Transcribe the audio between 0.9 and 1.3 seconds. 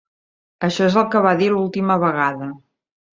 és el que